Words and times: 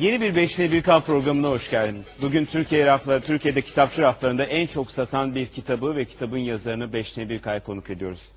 Yeni 0.00 0.20
bir 0.20 0.36
Beşli 0.36 0.72
Bir 0.72 0.82
Kan 0.82 1.00
programına 1.00 1.48
hoş 1.48 1.70
geldiniz. 1.70 2.16
Bugün 2.22 2.44
Türkiye 2.44 2.86
rafları, 2.86 3.20
Türkiye'de 3.20 3.62
kitapçı 3.62 4.02
raflarında 4.02 4.44
en 4.44 4.66
çok 4.66 4.90
satan 4.90 5.34
bir 5.34 5.46
kitabı 5.46 5.96
ve 5.96 6.04
kitabın 6.04 6.38
yazarını 6.38 6.92
Beşli 6.92 7.28
Bir 7.28 7.42
Kaya 7.42 7.62
konuk 7.64 7.90
ediyoruz. 7.90 8.28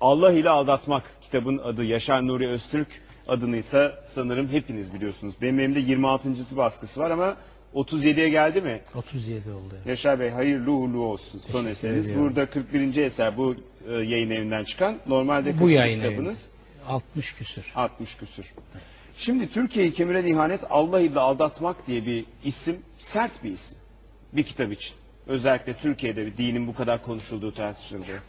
Allah 0.00 0.32
ile 0.32 0.50
Aldatmak 0.50 1.02
kitabın 1.22 1.58
adı 1.58 1.84
Yaşar 1.84 2.26
Nuri 2.26 2.48
Öztürk 2.48 2.88
adını 3.28 3.56
ise 3.56 3.92
sanırım 4.04 4.48
hepiniz 4.48 4.94
biliyorsunuz. 4.94 5.34
Benim 5.42 5.60
elimde 5.60 5.80
26. 5.80 6.56
baskısı 6.56 7.00
var 7.00 7.10
ama 7.10 7.36
37'ye 7.74 8.28
geldi 8.28 8.60
mi? 8.60 8.80
37 8.94 9.50
oldu. 9.50 9.74
Yaşar 9.86 10.20
Bey 10.20 10.30
hayırlı 10.30 10.70
uğurlu 10.72 11.02
olsun 11.02 11.42
son 11.52 11.66
eseriniz. 11.66 12.04
ediyorum. 12.06 12.24
Burada 12.28 12.46
41. 12.50 12.96
eser 12.96 13.36
bu 13.36 13.56
e, 13.88 13.92
yayın 13.92 14.30
evinden 14.30 14.64
çıkan. 14.64 14.96
Normalde 15.06 15.60
Bu 15.60 15.70
yayın 15.70 16.00
evi. 16.00 16.08
kitabınız? 16.10 16.50
60 16.88 17.32
küsür. 17.32 17.72
60 17.74 18.14
küsür. 18.16 18.52
Şimdi 19.16 19.50
Türkiye'yi 19.50 19.92
kemiren 19.92 20.26
ihanet 20.26 20.60
Allah 20.70 21.00
ile 21.00 21.20
aldatmak 21.20 21.86
diye 21.86 22.06
bir 22.06 22.24
isim 22.44 22.76
sert 22.98 23.44
bir 23.44 23.50
isim. 23.52 23.78
Bir 24.32 24.42
kitap 24.42 24.72
için. 24.72 24.94
Özellikle 25.26 25.74
Türkiye'de 25.76 26.26
bir 26.26 26.36
dinin 26.36 26.66
bu 26.66 26.74
kadar 26.74 27.02
konuşulduğu 27.02 27.54
tartışıldığı. 27.54 28.22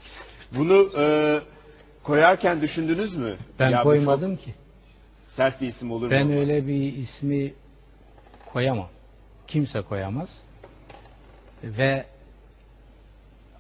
Bunu 0.57 0.91
e, 0.99 1.39
koyarken 2.03 2.61
düşündünüz 2.61 3.15
mü? 3.15 3.35
Ben 3.59 3.69
Ya 3.69 3.83
koymadım 3.83 4.35
ki. 4.35 4.45
çok 4.45 4.53
Sert 5.33 5.61
bir 5.61 5.67
isim 5.67 5.91
olur 5.91 6.11
Ben 6.11 6.27
mu? 6.27 6.33
öyle 6.33 6.67
bir 6.67 6.93
ismi 6.97 7.53
koyamam. 8.45 8.89
Kimse 9.47 9.81
koyamaz. 9.81 10.41
Ve 11.63 12.05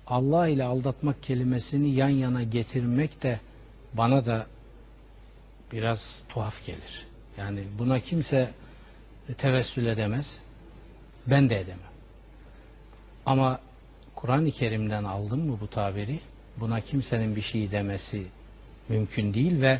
Allah 0.07 0.47
ile 0.47 0.63
aldatmak 0.63 1.23
kelimesini 1.23 1.89
yan 1.95 2.09
yana 2.09 2.43
getirmek 2.43 3.23
de 3.23 3.39
bana 3.93 4.25
da 4.25 4.45
biraz 5.71 6.19
tuhaf 6.29 6.65
gelir. 6.65 7.07
Yani 7.37 7.59
buna 7.79 7.99
kimse 7.99 8.49
tevessül 9.37 9.85
edemez. 9.85 10.39
Ben 11.27 11.49
de 11.49 11.59
edemem. 11.59 11.93
Ama 13.25 13.59
Kur'an-ı 14.15 14.51
Kerim'den 14.51 15.03
aldım 15.03 15.39
mı 15.39 15.57
bu 15.61 15.67
tabiri? 15.67 16.19
Buna 16.57 16.81
kimsenin 16.81 17.35
bir 17.35 17.41
şey 17.41 17.71
demesi 17.71 18.23
mümkün 18.89 19.33
değil 19.33 19.61
ve 19.61 19.79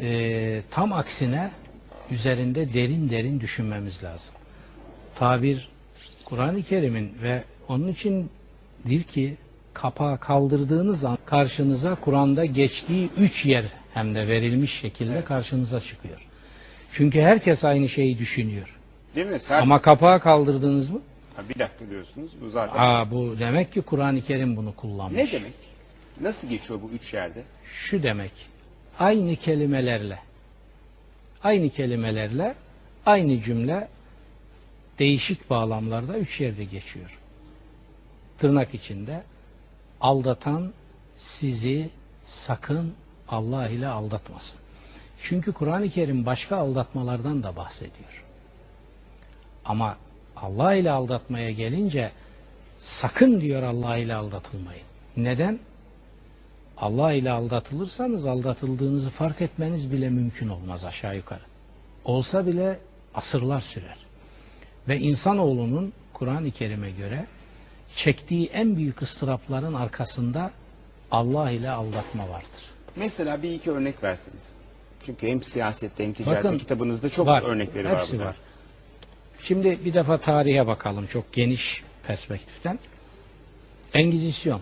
e, 0.00 0.62
tam 0.70 0.92
aksine 0.92 1.50
üzerinde 2.10 2.74
derin 2.74 3.10
derin 3.10 3.40
düşünmemiz 3.40 4.04
lazım. 4.04 4.34
Tabir 5.14 5.68
Kur'an-ı 6.24 6.62
Kerim'in 6.62 7.14
ve 7.22 7.42
onun 7.68 7.88
için 7.88 8.30
dir 8.88 9.02
ki 9.02 9.36
kapağı 9.74 10.18
kaldırdığınız 10.18 11.04
an 11.04 11.18
karşınıza 11.26 11.94
Kur'an'da 11.94 12.44
geçtiği 12.44 13.10
üç 13.18 13.46
yer 13.46 13.64
hem 13.94 14.14
de 14.14 14.28
verilmiş 14.28 14.74
şekilde 14.74 15.24
karşınıza 15.24 15.80
çıkıyor. 15.80 16.26
Çünkü 16.92 17.20
herkes 17.20 17.64
aynı 17.64 17.88
şeyi 17.88 18.18
düşünüyor. 18.18 18.78
Değil 19.14 19.26
mi? 19.26 19.40
Sert. 19.40 19.62
Ama 19.62 19.82
kapağı 19.82 20.20
kaldırdınız 20.20 20.90
mı? 20.90 21.00
Ha, 21.36 21.42
bir 21.48 21.58
dakika 21.58 21.90
diyorsunuz. 21.90 22.30
Bu 22.40 22.50
zaten. 22.50 22.78
Aa 22.78 23.10
bu 23.10 23.38
demek 23.38 23.72
ki 23.72 23.82
Kur'an-ı 23.82 24.20
Kerim 24.20 24.56
bunu 24.56 24.76
kullanmış. 24.76 25.18
Ne 25.18 25.32
demek? 25.32 25.52
Nasıl 26.20 26.48
geçiyor 26.48 26.80
bu 26.82 26.90
üç 26.94 27.14
yerde? 27.14 27.42
Şu 27.64 28.02
demek. 28.02 28.32
Aynı 28.98 29.36
kelimelerle 29.36 30.18
aynı 31.44 31.70
kelimelerle 31.70 32.54
aynı 33.06 33.40
cümle 33.40 33.88
değişik 34.98 35.50
bağlamlarda 35.50 36.18
üç 36.18 36.40
yerde 36.40 36.64
geçiyor. 36.64 37.18
Tırnak 38.38 38.74
içinde 38.74 39.22
aldatan 40.00 40.72
sizi 41.16 41.90
sakın 42.26 42.94
Allah 43.28 43.68
ile 43.68 43.88
aldatmasın. 43.88 44.58
Çünkü 45.22 45.52
Kur'an-ı 45.52 45.88
Kerim 45.88 46.26
başka 46.26 46.56
aldatmalardan 46.56 47.42
da 47.42 47.56
bahsediyor. 47.56 48.24
Ama 49.64 49.96
Allah 50.36 50.74
ile 50.74 50.90
aldatmaya 50.90 51.50
gelince 51.50 52.12
sakın 52.80 53.40
diyor 53.40 53.62
Allah 53.62 53.96
ile 53.96 54.14
aldatılmayın. 54.14 54.86
Neden? 55.16 55.58
Allah 56.78 57.12
ile 57.12 57.30
aldatılırsanız 57.30 58.26
aldatıldığınızı 58.26 59.10
fark 59.10 59.40
etmeniz 59.40 59.92
bile 59.92 60.10
mümkün 60.10 60.48
olmaz 60.48 60.84
aşağı 60.84 61.16
yukarı. 61.16 61.40
Olsa 62.04 62.46
bile 62.46 62.78
asırlar 63.14 63.60
sürer. 63.60 63.96
Ve 64.88 64.98
insanoğlunun 64.98 65.92
Kur'an-ı 66.12 66.50
Kerim'e 66.50 66.90
göre 66.90 67.26
çektiği 67.96 68.46
en 68.46 68.76
büyük 68.76 69.02
ıstırapların 69.02 69.74
arkasında 69.74 70.50
Allah 71.10 71.50
ile 71.50 71.70
aldatma 71.70 72.28
vardır. 72.28 72.64
Mesela 72.96 73.42
bir 73.42 73.50
iki 73.50 73.70
örnek 73.70 74.02
verseniz. 74.02 74.65
Çünkü 75.06 75.26
hem 75.26 75.42
siyasette 75.42 76.04
hem 76.04 76.12
ticarette 76.12 76.44
Bakın, 76.44 76.58
kitabınızda 76.58 77.08
çok 77.08 77.26
var, 77.26 77.42
örnekleri 77.42 77.84
var. 77.84 77.98
hepsi 77.98 78.20
var. 78.20 78.36
Şimdi 79.42 79.84
bir 79.84 79.94
defa 79.94 80.18
tarihe 80.20 80.66
bakalım 80.66 81.06
çok 81.06 81.32
geniş 81.32 81.82
perspektiften. 82.06 82.78
Engizisyon 83.94 84.60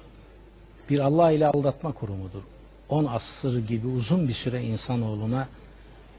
bir 0.91 0.99
Allah 0.99 1.31
ile 1.31 1.47
aldatma 1.47 1.93
kurumudur. 1.93 2.43
10 2.89 3.05
asır 3.05 3.67
gibi 3.67 3.87
uzun 3.87 4.29
bir 4.29 4.33
süre 4.33 4.63
insanoğluna 4.63 5.49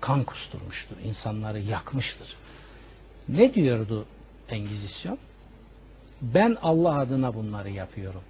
kan 0.01 0.23
kusturmuştur. 0.23 0.95
insanları 1.05 1.59
yakmıştır. 1.59 2.35
Ne 3.29 3.53
diyordu 3.53 4.05
Engizisyon? 4.49 5.17
Ben 6.21 6.57
Allah 6.61 6.99
adına 6.99 7.35
bunları 7.35 7.69
yapıyorum. 7.69 8.21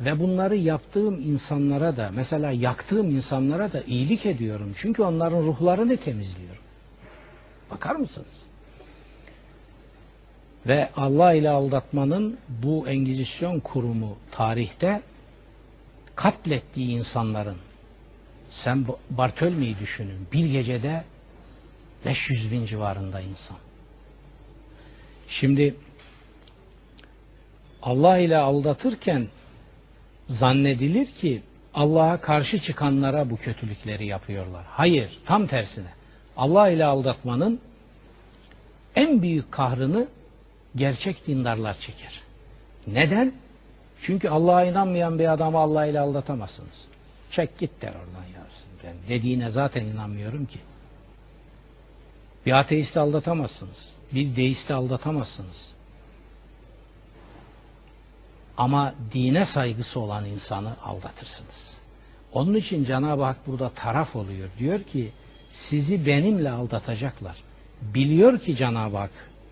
Ve 0.00 0.20
bunları 0.20 0.56
yaptığım 0.56 1.20
insanlara 1.20 1.96
da 1.96 2.10
mesela 2.14 2.50
yaktığım 2.50 3.10
insanlara 3.10 3.72
da 3.72 3.82
iyilik 3.82 4.26
ediyorum. 4.26 4.72
Çünkü 4.76 5.02
onların 5.02 5.42
ruhlarını 5.42 5.96
temizliyorum. 5.96 6.62
Bakar 7.70 7.96
mısınız? 7.96 8.42
Ve 10.66 10.90
Allah 10.96 11.32
ile 11.32 11.50
aldatmanın 11.50 12.38
bu 12.48 12.88
Engizisyon 12.88 13.60
kurumu 13.60 14.16
tarihte 14.30 15.02
katlettiği 16.14 16.88
insanların 16.88 17.56
sen 18.50 18.86
Bartölme'yi 19.10 19.78
düşünün 19.78 20.26
bir 20.32 20.44
gecede 20.44 21.04
500 22.04 22.52
bin 22.52 22.66
civarında 22.66 23.20
insan. 23.20 23.56
Şimdi 25.28 25.74
Allah 27.82 28.18
ile 28.18 28.36
aldatırken 28.36 29.28
zannedilir 30.28 31.06
ki 31.06 31.42
Allah'a 31.74 32.20
karşı 32.20 32.60
çıkanlara 32.60 33.30
bu 33.30 33.36
kötülükleri 33.36 34.06
yapıyorlar. 34.06 34.64
Hayır, 34.70 35.18
tam 35.26 35.46
tersine. 35.46 35.88
Allah 36.36 36.68
ile 36.68 36.84
aldatmanın 36.84 37.60
en 38.96 39.22
büyük 39.22 39.52
kahrını 39.52 40.08
gerçek 40.76 41.26
dindarlar 41.26 41.74
çeker. 41.74 42.20
Neden? 42.86 43.32
Çünkü 44.02 44.28
Allah'a 44.28 44.64
inanmayan 44.64 45.18
bir 45.18 45.32
adamı 45.32 45.58
Allah 45.58 45.86
ile 45.86 46.00
aldatamazsınız. 46.00 46.84
Çek 47.30 47.58
git 47.58 47.82
der 47.82 47.88
oradan 47.90 48.28
ya. 48.34 48.38
Ben 48.84 48.94
dediğine 49.08 49.50
zaten 49.50 49.84
inanmıyorum 49.84 50.46
ki. 50.46 50.58
Bir 52.46 52.52
ateisti 52.52 53.00
aldatamazsınız. 53.00 53.90
Bir 54.12 54.36
deisti 54.36 54.74
aldatamazsınız. 54.74 55.72
Ama 58.58 58.94
dine 59.12 59.44
saygısı 59.44 60.00
olan 60.00 60.24
insanı 60.24 60.72
aldatırsınız. 60.84 61.76
Onun 62.32 62.54
için 62.54 62.84
Cenab-ı 62.84 63.22
Hak 63.22 63.46
burada 63.46 63.68
taraf 63.68 64.16
oluyor. 64.16 64.48
Diyor 64.58 64.82
ki 64.82 65.08
sizi 65.52 66.06
benimle 66.06 66.50
aldatacaklar. 66.50 67.36
Biliyor 67.82 68.38
ki 68.38 68.56
Cenab-ı 68.56 68.96
Hak, 68.96 69.10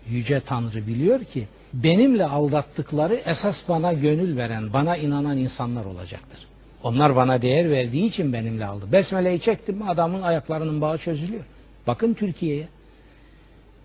Yüce 0.09 0.39
Tanrı 0.39 0.87
biliyor 0.87 1.23
ki 1.23 1.47
benimle 1.73 2.25
aldattıkları 2.25 3.15
esas 3.15 3.69
bana 3.69 3.93
gönül 3.93 4.37
veren, 4.37 4.73
bana 4.73 4.97
inanan 4.97 5.37
insanlar 5.37 5.85
olacaktır. 5.85 6.47
Onlar 6.83 7.15
bana 7.15 7.41
değer 7.41 7.71
verdiği 7.71 8.05
için 8.05 8.33
benimle 8.33 8.65
aldı. 8.65 8.91
Besmele'yi 8.91 9.39
çektim 9.39 9.77
mi 9.77 9.89
adamın 9.89 10.21
ayaklarının 10.21 10.81
bağı 10.81 10.97
çözülüyor. 10.97 11.43
Bakın 11.87 12.13
Türkiye'ye. 12.13 12.67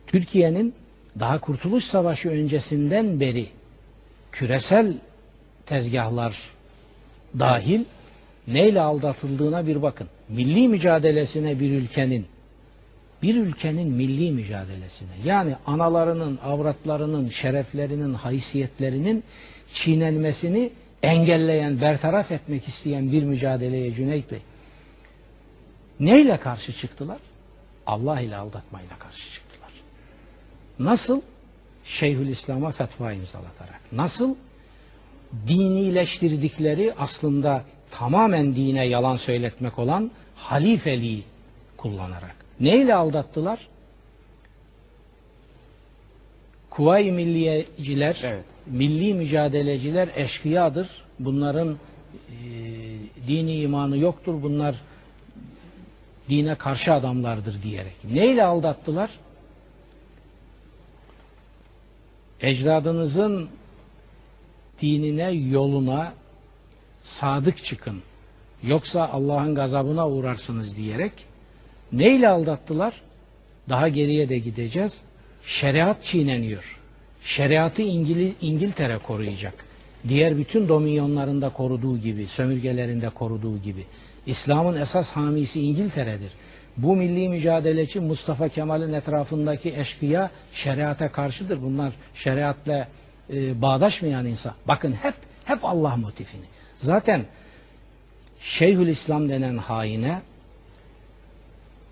Türkiye'nin 0.06 0.74
daha 1.20 1.40
Kurtuluş 1.40 1.84
Savaşı 1.84 2.30
öncesinden 2.30 3.20
beri 3.20 3.48
küresel 4.32 4.96
tezgahlar 5.72 6.50
dahil 7.38 7.84
neyle 8.46 8.80
aldatıldığına 8.80 9.66
bir 9.66 9.82
bakın. 9.82 10.08
Milli 10.28 10.68
mücadelesine 10.68 11.60
bir 11.60 11.70
ülkenin 11.70 12.26
bir 13.22 13.36
ülkenin 13.36 13.88
milli 13.88 14.30
mücadelesine 14.30 15.10
yani 15.24 15.56
analarının, 15.66 16.38
avratlarının, 16.44 17.28
şereflerinin, 17.28 18.14
haysiyetlerinin 18.14 19.24
çiğnenmesini 19.72 20.70
engelleyen, 21.02 21.80
bertaraf 21.80 22.32
etmek 22.32 22.68
isteyen 22.68 23.12
bir 23.12 23.22
mücadeleye 23.22 23.92
Cüneyt 23.92 24.30
Bey 24.30 24.40
neyle 26.00 26.36
karşı 26.36 26.72
çıktılar? 26.72 27.18
Allah 27.86 28.20
ile 28.20 28.36
aldatmayla 28.36 28.98
karşı 28.98 29.32
çıktılar. 29.32 29.70
Nasıl? 30.78 31.20
Şeyhülislam'a 31.84 32.70
fetva 32.70 33.12
imzalatarak. 33.12 33.80
Nasıl? 33.92 34.34
Dinileştirdikleri 35.48 36.94
aslında 36.98 37.64
tamamen 37.90 38.56
dine 38.56 38.86
yalan 38.86 39.16
söyletmek 39.16 39.78
olan 39.78 40.10
halifeliği 40.34 41.22
kullanarak. 41.76 42.36
Neyle 42.60 42.94
aldattılar? 42.94 43.68
Kuvayi 46.70 47.12
milliyeciler, 47.12 48.20
Evet. 48.24 48.44
milli 48.66 49.14
mücadeleciler 49.14 50.08
eşkıyadır. 50.16 50.88
Bunların 51.18 51.68
e, 51.68 51.76
dini 53.28 53.54
imanı 53.54 53.98
yoktur. 53.98 54.42
Bunlar 54.42 54.74
dine 56.28 56.54
karşı 56.54 56.92
adamlardır 56.92 57.62
diyerek. 57.62 57.94
Neyle 58.12 58.44
aldattılar? 58.44 59.10
Ecdadınızın 62.40 63.48
dinine, 64.82 65.30
yoluna 65.30 66.12
sadık 67.02 67.64
çıkın. 67.64 68.02
Yoksa 68.62 69.08
Allah'ın 69.12 69.54
gazabına 69.54 70.08
uğrarsınız 70.08 70.76
diyerek 70.76 71.12
neyle 71.92 72.28
aldattılar? 72.28 73.02
Daha 73.68 73.88
geriye 73.88 74.28
de 74.28 74.38
gideceğiz. 74.38 75.00
Şeriat 75.42 76.04
çiğneniyor. 76.04 76.80
Şeriatı 77.24 77.82
İngili- 77.82 78.32
İngiltere 78.40 78.98
koruyacak. 78.98 79.54
Diğer 80.08 80.36
bütün 80.38 80.68
dominyonlarında 80.68 81.48
koruduğu 81.48 81.98
gibi, 81.98 82.26
sömürgelerinde 82.26 83.08
koruduğu 83.08 83.58
gibi. 83.58 83.84
İslam'ın 84.26 84.80
esas 84.80 85.12
hamisi 85.12 85.60
İngiltere'dir. 85.60 86.32
Bu 86.76 86.96
milli 86.96 87.28
mücadeleci 87.28 88.00
Mustafa 88.00 88.48
Kemal'in 88.48 88.92
etrafındaki 88.92 89.74
eşkıya 89.76 90.30
şeriata 90.52 91.12
karşıdır. 91.12 91.62
Bunlar 91.62 91.92
şeriatla 92.14 92.88
e, 93.32 93.62
bağdaşmayan 93.62 94.26
insan. 94.26 94.54
Bakın 94.68 94.92
hep 94.92 95.14
hep 95.44 95.64
Allah 95.64 95.96
motifini. 95.96 96.44
Zaten 96.76 97.24
Şeyhülislam 98.40 99.28
denen 99.28 99.56
haine 99.58 100.20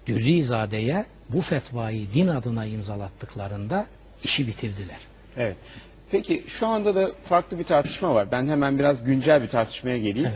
Dürrizade'ye 0.07 1.05
bu 1.29 1.41
fetvayı 1.41 2.07
din 2.15 2.29
adına 2.29 2.67
imzalattıklarında 2.67 3.87
işi 4.25 4.47
bitirdiler. 4.47 4.99
Evet. 5.37 5.57
Peki 6.11 6.45
şu 6.47 6.67
anda 6.67 6.95
da 6.95 7.11
farklı 7.25 7.59
bir 7.59 7.65
tartışma 7.65 8.15
var. 8.15 8.33
Ben 8.33 8.47
hemen 8.49 8.79
biraz 8.79 9.05
güncel 9.05 9.43
bir 9.43 9.49
tartışmaya 9.49 9.99
geleyim. 9.99 10.31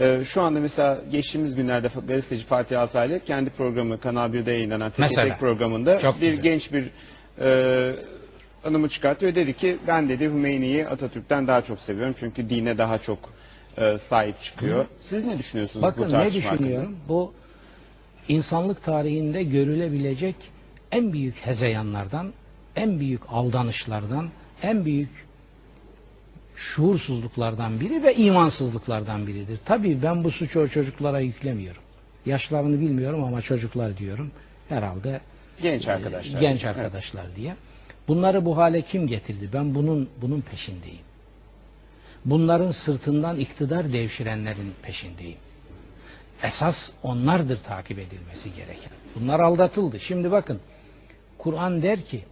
Ee, 0.00 0.20
şu 0.24 0.42
anda 0.42 0.60
mesela 0.60 0.98
geçtiğimiz 1.12 1.54
günlerde 1.56 1.88
gazeteci 2.08 2.44
Fatih 2.44 2.80
Altaylı 2.80 3.20
kendi 3.24 3.50
programı 3.50 4.00
Kanal 4.00 4.34
1'de 4.34 4.52
yayınlanan 4.52 4.90
Tek 4.90 4.98
Mesela. 4.98 5.28
Tek 5.28 5.40
programında 5.40 5.98
bir 6.20 6.30
güzel. 6.30 6.42
genç 6.42 6.72
bir 6.72 6.90
e, 7.40 7.92
anımı 8.64 8.88
çıkartıyor. 8.88 9.34
Dedi 9.34 9.56
ki 9.56 9.76
ben 9.86 10.08
dedi 10.08 10.24
Hümeyni'yi 10.24 10.86
Atatürk'ten 10.88 11.46
daha 11.46 11.60
çok 11.60 11.80
seviyorum. 11.80 12.14
Çünkü 12.18 12.50
dine 12.50 12.78
daha 12.78 12.98
çok 12.98 13.18
e, 13.78 13.98
sahip 13.98 14.42
çıkıyor. 14.42 14.84
Siz 15.00 15.24
ne 15.24 15.38
düşünüyorsunuz 15.38 15.82
bu 15.82 15.86
Bakın 15.86 16.04
ne 16.04 16.10
tartışma 16.10 16.52
düşünüyorum? 16.52 16.96
Bu 17.08 17.32
insanlık 18.28 18.82
tarihinde 18.82 19.42
görülebilecek 19.42 20.36
en 20.92 21.12
büyük 21.12 21.36
hezeyanlardan, 21.36 22.32
en 22.76 23.00
büyük 23.00 23.20
aldanışlardan, 23.28 24.28
en 24.62 24.84
büyük 24.84 25.10
şuursuzluklardan 26.56 27.80
biri 27.80 28.02
ve 28.02 28.14
imansızlıklardan 28.14 29.26
biridir. 29.26 29.58
Tabii 29.64 30.02
ben 30.02 30.24
bu 30.24 30.30
suçu 30.30 30.60
o 30.60 30.68
çocuklara 30.68 31.20
yüklemiyorum. 31.20 31.82
Yaşlarını 32.26 32.80
bilmiyorum 32.80 33.24
ama 33.24 33.42
çocuklar 33.42 33.96
diyorum. 33.98 34.30
Herhalde? 34.68 35.20
Genç 35.62 35.88
arkadaşlar. 35.88 36.40
genç 36.40 36.64
Evet. 36.64 36.76
arkadaşlar 36.76 37.36
diye. 37.36 37.54
Bunları 38.08 38.44
bu 38.44 38.56
hale 38.56 38.82
kim 38.82 39.06
getirdi? 39.06 39.50
Ben 39.52 39.74
bunun 39.74 40.08
bunun 40.22 40.40
peşindeyim. 40.40 41.08
Bunların 42.24 42.70
sırtından 42.70 43.38
iktidar 43.38 43.92
devşirenlerin 43.92 44.74
peşindeyim. 44.82 45.38
Esas 46.42 46.90
onlardır 47.02 47.56
takip 47.56 47.98
edilmesi 47.98 48.52
gereken. 48.54 48.92
Bunlar 49.14 49.40
aldatıldı. 49.40 50.00
Şimdi 50.00 50.30
bakın 50.30 50.60
Kur'an 51.38 51.82
der 51.82 52.00
ki 52.00 52.24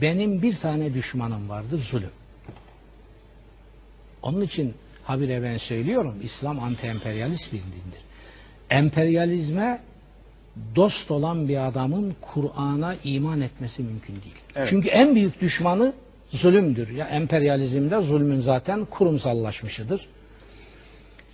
benim 0.00 0.42
bir 0.42 0.56
tane 0.56 0.94
düşmanım 0.94 1.48
vardır 1.48 1.78
zulüm. 1.78 2.10
Onun 4.22 4.40
için 4.40 4.74
habire 5.04 5.42
ben 5.42 5.56
söylüyorum 5.56 6.14
İslam 6.22 6.58
anti-emperyalist 6.58 7.52
bir 7.52 7.58
dindir. 7.58 8.00
Emperyalizme 8.70 9.80
dost 10.76 11.10
olan 11.10 11.48
bir 11.48 11.66
adamın 11.66 12.14
Kur'an'a 12.20 12.96
iman 13.04 13.40
etmesi 13.40 13.82
mümkün 13.82 14.12
değil. 14.12 14.34
Evet. 14.56 14.68
Çünkü 14.68 14.88
en 14.88 15.14
büyük 15.14 15.40
düşmanı 15.40 15.92
zulümdür. 16.30 16.90
Ya 16.90 17.06
emperyalizmde 17.08 18.00
zulmün 18.00 18.40
zaten 18.40 18.84
kurumsallaşmışıdır. 18.84 20.08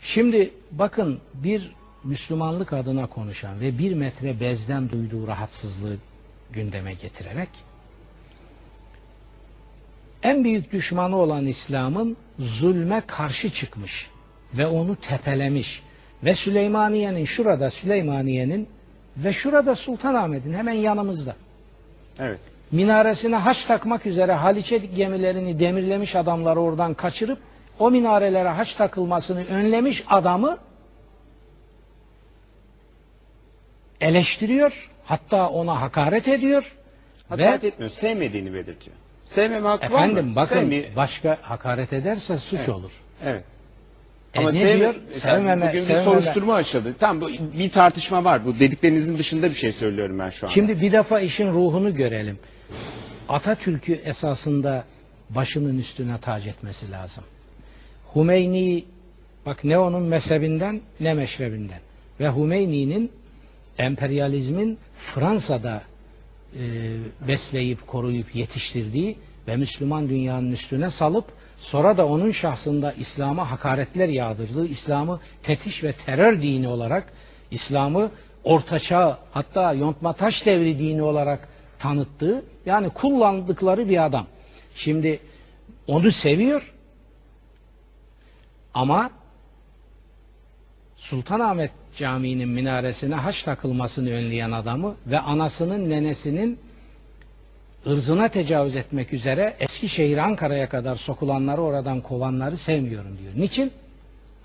Şimdi 0.02 0.50
bakın 0.72 1.19
bir 1.34 1.72
Müslümanlık 2.04 2.72
adına 2.72 3.06
konuşan 3.06 3.60
ve 3.60 3.78
bir 3.78 3.94
metre 3.94 4.40
bezden 4.40 4.90
duyduğu 4.90 5.26
rahatsızlığı 5.26 5.96
gündeme 6.52 6.94
getirerek 6.94 7.48
en 10.22 10.44
büyük 10.44 10.72
düşmanı 10.72 11.16
olan 11.16 11.46
İslam'ın 11.46 12.16
zulme 12.38 13.02
karşı 13.06 13.50
çıkmış 13.50 14.10
ve 14.54 14.66
onu 14.66 14.96
tepelemiş 14.96 15.82
ve 16.24 16.34
Süleymaniye'nin 16.34 17.24
şurada 17.24 17.70
Süleymaniye'nin 17.70 18.69
ve 19.16 19.32
şurada 19.32 19.74
Sultanahmet'in 19.76 20.52
hemen 20.54 20.72
yanımızda 20.72 21.36
Evet. 22.18 22.38
minaresine 22.72 23.36
haç 23.36 23.64
takmak 23.64 24.06
üzere 24.06 24.32
Haliç'e 24.32 24.78
gemilerini 24.78 25.58
demirlemiş 25.58 26.16
adamları 26.16 26.60
oradan 26.60 26.94
kaçırıp 26.94 27.38
o 27.78 27.90
minarelere 27.90 28.48
haç 28.48 28.74
takılmasını 28.74 29.44
önlemiş 29.46 30.04
adamı 30.08 30.58
eleştiriyor. 34.00 34.90
Hatta 35.04 35.48
ona 35.48 35.80
hakaret 35.80 36.28
ediyor. 36.28 36.76
Hakaret 37.28 37.64
ve 37.64 37.68
etmiyor. 37.68 37.90
Sevmediğini 37.90 38.54
belirtiyor. 38.54 38.96
Sevmeme 39.24 39.68
hakkı 39.68 39.84
var 39.84 39.88
mı? 40.06 40.12
efendim 40.12 40.36
bakın 40.36 40.56
Sevmi- 40.56 40.96
başka 40.96 41.38
hakaret 41.42 41.92
ederse 41.92 42.36
suç 42.36 42.58
Evet. 42.58 42.68
olur. 42.68 42.92
Evet. 43.24 43.44
E 44.34 44.38
Ama 44.38 44.50
ne 44.52 44.58
sevme- 44.61 44.79
diyor? 44.79 44.94
Sevmeme, 45.14 45.67
bugün 45.69 45.81
bir 45.81 45.87
sevmeme. 45.87 46.05
soruşturma 46.05 46.55
açıldı. 46.55 46.94
Tam 47.00 47.20
bu 47.20 47.31
bir 47.58 47.70
tartışma 47.70 48.25
var. 48.25 48.46
Bu 48.46 48.58
dediklerinizin 48.58 49.19
dışında 49.19 49.50
bir 49.50 49.55
şey 49.55 49.73
söylüyorum 49.73 50.19
ben 50.19 50.31
şu 50.31 50.46
anda. 50.46 50.55
Şimdi 50.55 50.81
bir 50.81 50.93
defa 50.93 51.20
işin 51.20 51.52
ruhunu 51.52 51.94
görelim. 51.94 52.38
Atatürk'ü 53.29 53.93
esasında 53.93 54.84
başının 55.31 55.79
üstüne 55.79 56.19
tac 56.20 56.50
etmesi 56.50 56.90
lazım. 56.90 57.25
Hümeyni 58.14 58.84
bak 59.46 59.64
ne 59.64 59.79
onun 59.79 60.02
mezhebinden 60.02 60.81
ne 61.00 61.14
meşrebinden. 61.14 61.79
Ve 62.20 62.31
Hümeyni'nin 62.37 63.12
emperyalizmin 63.79 64.79
Fransa'da 64.99 65.82
e, 66.58 66.61
besleyip 67.29 67.86
koruyup 67.86 68.34
yetiştirdiği 68.34 69.17
ve 69.49 69.56
Müslüman 69.56 70.08
dünyanın 70.08 70.53
üstüne 70.53 70.91
salıp 70.91 71.25
sonra 71.56 71.96
da 71.96 72.06
onun 72.06 72.31
şahsında 72.31 72.93
İslam'a 72.93 73.51
hakaretler 73.51 74.08
yağdırdığı, 74.08 74.67
İslam'ı 74.67 75.20
tetiş 75.43 75.84
ve 75.84 75.93
terör 75.93 76.43
dini 76.43 76.69
olarak 76.69 77.13
İslam'ı 77.51 78.11
ortaçağ 78.44 79.19
hatta 79.32 79.72
yontma 79.72 80.13
taş 80.13 80.46
devri 80.46 80.79
dini 80.79 81.03
olarak 81.03 81.49
tanıttığı 81.79 82.44
yani 82.67 82.91
kullandıkları 82.91 83.89
bir 83.89 84.05
adam. 84.05 84.27
Şimdi 84.75 85.20
onu 85.87 86.13
seviyor 86.13 86.75
ama 88.75 89.11
Sultanahmet 90.96 91.70
Camii'nin 91.96 92.49
minaresine 92.49 93.15
haç 93.15 93.43
takılmasını 93.43 94.11
önleyen 94.11 94.51
adamı 94.51 94.94
ve 95.06 95.19
anasının 95.19 95.91
nenesinin 95.91 96.58
ırzına 97.86 98.29
tecavüz 98.29 98.77
etmek 98.77 99.12
üzere 99.12 99.56
Eskişehir 99.60 100.19
Ankara'ya 100.19 100.69
kadar 100.69 100.94
sokulanları 100.94 101.60
oradan 101.60 102.01
kovanları 102.01 102.56
sevmiyorum 102.56 103.19
diyor. 103.19 103.32
Niçin? 103.36 103.72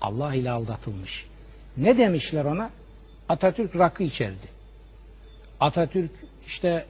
Allah 0.00 0.34
ile 0.34 0.50
aldatılmış. 0.50 1.26
Ne 1.76 1.98
demişler 1.98 2.44
ona? 2.44 2.70
Atatürk 3.28 3.78
rakı 3.78 4.02
içerdi. 4.02 4.48
Atatürk 5.60 6.10
işte 6.46 6.84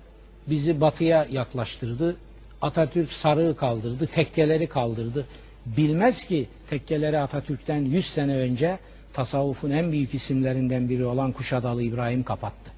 bizi 0.46 0.80
batıya 0.80 1.26
yaklaştırdı. 1.30 2.16
Atatürk 2.62 3.12
sarığı 3.12 3.56
kaldırdı, 3.56 4.06
tekkeleri 4.06 4.66
kaldırdı. 4.66 5.26
Bilmez 5.66 6.24
ki 6.24 6.48
tekkeleri 6.70 7.18
Atatürk'ten 7.18 7.84
100 7.84 8.06
sene 8.06 8.36
önce 8.36 8.78
tasavvufun 9.12 9.70
en 9.70 9.92
büyük 9.92 10.14
isimlerinden 10.14 10.88
biri 10.88 11.04
olan 11.04 11.32
Kuşadalı 11.32 11.82
İbrahim 11.82 12.22
kapattı. 12.22 12.77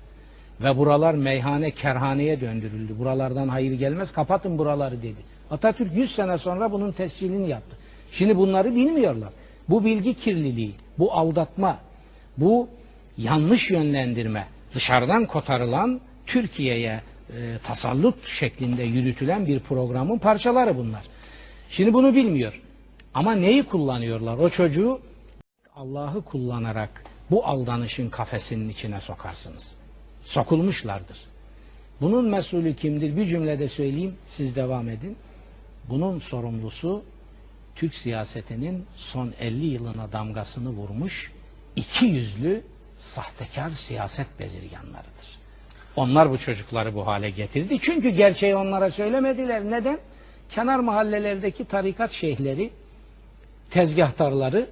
Ve 0.63 0.77
buralar 0.77 1.15
meyhane, 1.15 1.71
kerhaneye 1.71 2.41
döndürüldü. 2.41 2.99
Buralardan 2.99 3.49
hayır 3.49 3.73
gelmez, 3.73 4.13
kapatın 4.13 4.59
buraları 4.59 5.03
dedi. 5.03 5.21
Atatürk 5.51 5.97
100 5.97 6.15
sene 6.15 6.39
sonra 6.39 6.73
bunun 6.73 6.93
tescilini 6.93 7.49
yaptı. 7.49 7.77
Şimdi 8.13 8.37
bunları 8.37 8.75
bilmiyorlar. 8.75 9.31
Bu 9.69 9.85
bilgi 9.85 10.15
kirliliği, 10.15 10.75
bu 10.99 11.13
aldatma, 11.13 11.79
bu 12.37 12.69
yanlış 13.19 13.71
yönlendirme, 13.71 14.47
dışarıdan 14.75 15.25
kotarılan 15.27 16.01
Türkiye'ye 16.27 17.01
e, 17.31 17.59
tasallut 17.65 18.27
şeklinde 18.29 18.83
yürütülen 18.83 19.47
bir 19.47 19.61
programın 19.61 20.19
parçaları 20.19 20.77
bunlar. 20.77 21.03
Şimdi 21.71 21.95
bunu 21.95 22.15
bilmiyor. 22.15 22.61
Ama 23.15 23.33
neyi 23.33 23.63
kullanıyorlar? 23.63 24.39
O 24.39 24.49
çocuğu 24.49 25.01
Allah'ı 25.77 26.23
kullanarak 26.23 27.05
bu 27.31 27.47
aldanışın 27.47 28.11
kafesinin 28.11 28.69
içine 28.69 29.01
sokarsınız. 29.01 29.80
Sokulmuşlardır. 30.23 31.19
Bunun 32.01 32.25
mesulü 32.25 32.77
kimdir? 32.77 33.17
Bir 33.17 33.27
cümlede 33.27 33.69
söyleyeyim, 33.69 34.15
siz 34.29 34.57
devam 34.57 34.89
edin. 34.89 35.17
Bunun 35.89 36.19
sorumlusu 36.19 37.03
Türk 37.75 37.95
siyasetinin 37.95 38.87
son 38.97 39.33
50 39.41 39.67
yılına 39.67 40.13
damgasını 40.13 40.71
vurmuş 40.71 41.33
iki 41.77 42.07
yüzlü 42.07 42.63
sahtekar 42.99 43.71
siyaset 43.71 44.27
bezirganlarıdır. 44.39 45.41
Onlar 45.97 46.31
bu 46.31 46.39
çocukları 46.39 46.95
bu 46.95 47.07
hale 47.07 47.31
getirdi. 47.31 47.79
Çünkü 47.81 48.09
gerçeği 48.09 48.57
onlara 48.57 48.91
söylemediler. 48.91 49.65
Neden? 49.65 49.99
Kenar 50.51 50.79
mahallelerdeki 50.79 51.65
tarikat 51.65 52.13
şeyhleri, 52.13 52.71
tezgahtarları 53.71 54.67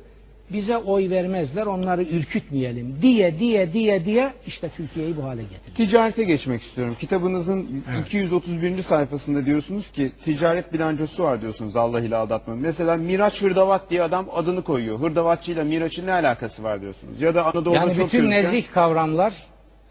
bize 0.52 0.76
oy 0.76 1.10
vermezler, 1.10 1.66
onları 1.66 2.02
ürkütmeyelim 2.02 2.96
diye 3.02 3.38
diye 3.38 3.72
diye 3.72 4.04
diye 4.04 4.32
işte 4.46 4.70
Türkiye'yi 4.76 5.16
bu 5.16 5.24
hale 5.24 5.42
getirdi. 5.42 5.74
Ticarete 5.76 6.24
geçmek 6.24 6.62
istiyorum. 6.62 6.96
Kitabınızın 7.00 7.84
231. 8.06 8.82
sayfasında 8.82 9.46
diyorsunuz 9.46 9.90
ki 9.90 10.10
ticaret 10.24 10.72
bilancosu 10.72 11.24
var 11.24 11.42
diyorsunuz 11.42 11.76
Allah 11.76 12.00
ile 12.00 12.16
aldatma. 12.16 12.54
Mesela 12.54 12.96
Miraç 12.96 13.42
Hırdavat 13.42 13.90
diye 13.90 14.02
adam 14.02 14.26
adını 14.34 14.62
koyuyor. 14.62 15.00
Hırdavatçıyla 15.00 15.64
Miraç'ın 15.64 16.06
ne 16.06 16.12
alakası 16.12 16.62
var 16.62 16.80
diyorsunuz? 16.80 17.20
Ya 17.20 17.34
da 17.34 17.44
Anadolu'da 17.44 17.74
Yani 17.76 17.94
çok 17.94 18.06
bütün 18.06 18.18
gözüken- 18.22 18.30
nezih 18.44 18.64
kavramlar 18.74 19.32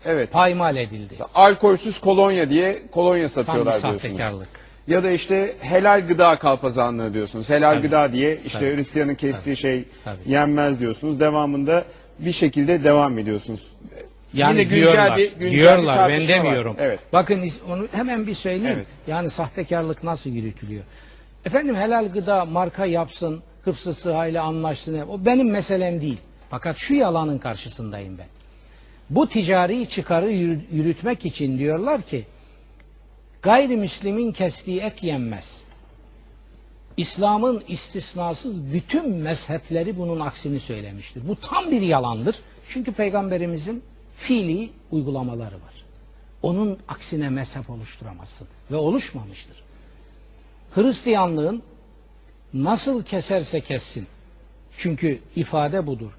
Evet. 0.06 0.32
paymal 0.32 0.78
edildi. 0.78 1.14
Alkolsüz 1.36 2.00
kolonya 2.02 2.50
diye 2.50 2.78
kolonya 2.92 3.28
Tam 3.28 3.44
bir 3.44 3.48
satıyorlar 3.48 3.74
diyorsunuz. 3.74 4.02
sahtekarlık. 4.02 4.67
Ya 4.88 5.04
da 5.04 5.12
işte 5.12 5.56
helal 5.62 6.08
gıda 6.08 6.36
kalpazanlığı 6.40 7.14
diyorsunuz. 7.14 7.50
Helal 7.50 7.82
gıda 7.82 8.14
diye 8.14 8.38
işte 8.46 8.60
Tabii. 8.60 8.76
Hristiyanın 8.78 9.16
kestiği 9.16 9.56
şey 9.58 9.84
Tabii. 10.04 10.18
yenmez 10.26 10.80
diyorsunuz. 10.80 11.20
Devamında 11.20 11.84
bir 12.20 12.32
şekilde 12.32 12.84
devam 12.84 13.18
ediyorsunuz. 13.18 13.68
Yani 14.34 14.52
Yine 14.54 14.64
güncel 14.64 14.82
diyorlar, 14.82 15.18
bir- 15.18 15.30
güncel 15.32 15.52
bir 15.52 15.58
diyorlar 15.58 15.98
ben 15.98 16.08
tartışma 16.10 16.36
var. 16.38 16.44
demiyorum. 16.46 16.76
Evet. 16.80 17.00
Bakın 17.14 17.44
onu 17.70 17.88
hemen 17.92 18.28
bir 18.28 18.34
söyleyeyim. 18.34 18.76
Evet. 18.78 18.88
Yani 19.08 19.30
sahtekarlık 19.30 20.04
nasıl 20.04 20.30
yürütülüyor? 20.30 20.84
Efendim 21.46 21.76
helal 21.76 22.12
gıda 22.12 22.46
marka 22.46 22.86
yapsın, 22.86 23.42
hıfzı 23.66 23.94
sıhhayla 23.94 24.44
anlaşsın. 24.44 25.00
O 25.00 25.26
benim 25.26 25.50
meselem 25.52 26.02
değil. 26.02 26.18
Fakat 26.50 26.78
şu 26.78 26.96
yalanın 26.96 27.38
karşısındayım 27.38 28.18
ben. 28.18 28.28
Bu 29.10 29.30
ticari 29.30 29.90
çıkarı 29.90 30.32
yürü- 30.32 30.60
yürütmek 30.72 31.26
için 31.26 31.58
diyorlar 31.58 32.02
ki 32.02 32.26
gayrimüslimin 33.42 34.32
kestiği 34.32 34.80
et 34.80 35.04
yenmez. 35.04 35.62
İslam'ın 36.98 37.64
istisnasız 37.68 38.74
bütün 38.74 39.10
mezhepleri 39.10 39.98
bunun 39.98 40.20
aksini 40.20 40.60
söylemiştir. 40.60 41.28
Bu 41.28 41.36
tam 41.36 41.72
bir 41.72 41.82
yalandır. 41.82 42.40
Çünkü 42.70 42.92
peygamberimizin 42.92 43.84
fiili 44.16 44.70
uygulamaları 44.92 45.56
var. 45.56 45.84
Onun 46.42 46.80
aksine 46.88 47.30
mezhep 47.30 47.70
oluşturamazsın. 47.70 48.48
Ve 48.72 48.76
oluşmamıştır. 48.76 49.64
Hristiyanlığın 50.76 51.64
nasıl 52.54 53.04
keserse 53.04 53.62
kessin. 53.62 54.08
Çünkü 54.78 55.20
ifade 55.36 55.88
budur. 55.88 56.12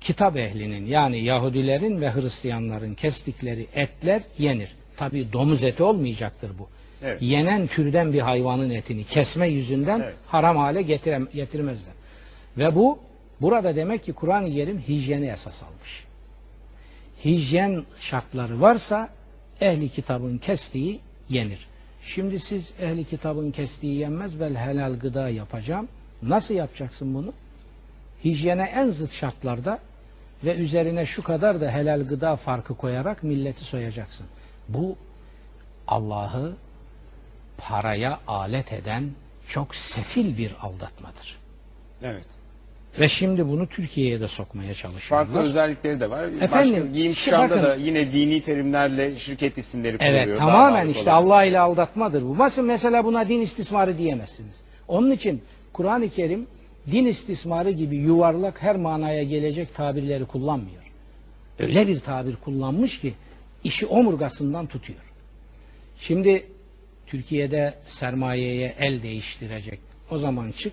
Kitap 0.00 0.36
ehlinin 0.36 0.86
yani 0.86 1.24
Yahudilerin 1.24 2.00
ve 2.00 2.14
Hristiyanların 2.14 2.94
kestikleri 2.94 3.66
etler 3.74 4.22
yenir. 4.38 4.76
Tabi 4.96 5.32
domuz 5.32 5.64
eti 5.64 5.82
olmayacaktır 5.82 6.50
bu. 6.58 6.68
Evet. 7.02 7.22
Yenen 7.22 7.66
türden 7.66 8.12
bir 8.12 8.20
hayvanın 8.20 8.70
etini 8.70 9.04
kesme 9.04 9.48
yüzünden 9.48 10.00
Evet. 10.00 10.14
haram 10.26 10.56
hale 10.56 10.82
getirem, 10.82 11.28
getirmezler. 11.34 11.94
Ve 12.58 12.74
bu 12.74 12.98
burada 13.40 13.76
demek 13.76 14.04
ki 14.04 14.12
Kur'an-ı 14.12 14.54
Kerim 14.54 14.78
hijyeni 14.78 15.26
esas 15.26 15.62
almış. 15.62 16.04
Hijyen 17.24 17.82
şartları 18.00 18.60
varsa 18.60 19.08
ehli 19.60 19.88
kitabın 19.88 20.38
kestiği 20.38 21.00
yenir. 21.28 21.66
Şimdi 22.02 22.40
siz 22.40 22.72
ehli 22.80 23.04
kitabın 23.04 23.50
kestiği 23.50 23.98
yenmez 23.98 24.40
ben 24.40 24.54
helal 24.54 24.98
gıda 24.98 25.28
yapacağım. 25.28 25.88
Nasıl 26.22 26.54
yapacaksın 26.54 27.14
bunu? 27.14 27.32
Hijyene 28.24 28.62
en 28.62 28.90
zıt 28.90 29.12
şartlarda 29.12 29.78
ve 30.44 30.54
üzerine 30.54 31.06
şu 31.06 31.22
kadar 31.22 31.60
da 31.60 31.70
helal 31.70 32.02
gıda 32.02 32.36
farkı 32.36 32.74
koyarak 32.74 33.22
milleti 33.22 33.64
soyacaksın. 33.64 34.26
Bu 34.68 34.96
Allah'ı 35.88 36.56
paraya 37.58 38.20
alet 38.26 38.72
eden 38.72 39.10
çok 39.48 39.74
sefil 39.74 40.38
bir 40.38 40.54
aldatmadır. 40.60 41.38
Evet. 42.02 42.24
Ve 43.00 43.08
şimdi 43.08 43.48
bunu 43.48 43.66
Türkiye'ye 43.66 44.20
de 44.20 44.28
sokmaya 44.28 44.74
çalışıyorlar. 44.74 45.26
Farklı 45.26 45.48
özellikleri 45.48 46.00
de 46.00 46.10
var. 46.10 46.24
Efendim, 46.40 46.74
Başka 46.74 46.92
giyim 46.92 47.12
kuşamda 47.12 47.62
da 47.62 47.74
yine 47.74 48.12
dini 48.12 48.40
terimlerle 48.42 49.14
şirket 49.14 49.58
isimleri 49.58 49.98
kuruluyor. 49.98 50.16
Evet 50.16 50.38
tamamen 50.38 50.88
işte 50.88 51.10
olarak. 51.10 51.24
Allah 51.24 51.44
ile 51.44 51.60
aldatmadır 51.60 52.22
bu. 52.22 52.38
Nasıl 52.38 52.64
mesela 52.64 53.04
buna 53.04 53.28
din 53.28 53.40
istismarı 53.40 53.98
diyemezsiniz. 53.98 54.60
Onun 54.88 55.10
için 55.10 55.42
Kur'an-ı 55.72 56.08
Kerim 56.08 56.46
din 56.90 57.06
istismarı 57.06 57.70
gibi 57.70 57.96
yuvarlak 57.96 58.62
her 58.62 58.76
manaya 58.76 59.22
gelecek 59.22 59.74
tabirleri 59.74 60.24
kullanmıyor. 60.24 60.82
Öyle 61.58 61.88
bir 61.88 61.98
tabir 61.98 62.36
kullanmış 62.36 63.00
ki 63.00 63.14
işi 63.66 63.86
omurgasından 63.86 64.66
tutuyor. 64.66 64.98
Şimdi 66.00 66.46
Türkiye'de 67.06 67.74
sermayeye 67.86 68.74
el 68.78 69.02
değiştirecek. 69.02 69.78
O 70.10 70.18
zaman 70.18 70.52
çık 70.52 70.72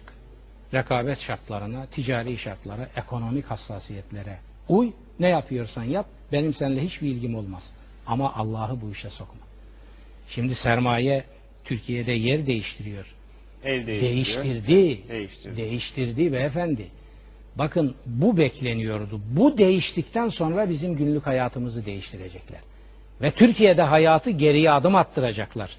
rekabet 0.74 1.20
şartlarına, 1.20 1.86
ticari 1.86 2.38
şartlara, 2.38 2.90
ekonomik 2.96 3.46
hassasiyetlere 3.46 4.38
uy. 4.70 4.92
Ne 5.20 5.28
yapıyorsan 5.28 5.84
yap. 5.84 6.06
Benim 6.32 6.54
seninle 6.54 6.84
hiçbir 6.84 7.08
ilgim 7.08 7.36
olmaz. 7.36 7.70
Ama 8.08 8.34
Allah'ı 8.34 8.82
bu 8.82 8.92
işe 8.92 9.10
sokma. 9.10 9.42
Şimdi 10.30 10.56
sermaye 10.56 11.24
Türkiye'de 11.66 12.12
yer 12.12 12.48
değiştiriyor. 12.48 13.16
El 13.64 13.88
değiştiriyor. 13.88 14.68
Değiştirdi. 14.68 15.10
Değiştirdi. 15.10 15.58
Değiştirdi 15.58 16.34
beyefendi. 16.34 16.88
Bakın 17.56 17.96
bu 18.06 18.38
bekleniyordu. 18.38 19.22
Bu 19.32 19.58
değiştikten 19.58 20.30
sonra 20.30 20.70
bizim 20.70 20.96
günlük 20.96 21.28
hayatımızı 21.28 21.86
değiştirecekler. 21.86 22.60
Ve 23.22 23.32
Türkiye'de 23.32 23.82
hayatı 23.82 24.30
geriye 24.30 24.72
adım 24.72 24.96
attıracaklar. 24.96 25.78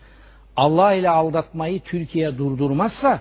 Allah 0.57 0.93
ile 0.93 1.11
aldatmayı 1.11 1.81
Türkiye 1.81 2.39
durdurmazsa 2.39 3.21